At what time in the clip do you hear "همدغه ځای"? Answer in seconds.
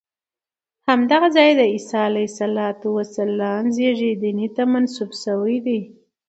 0.87-1.49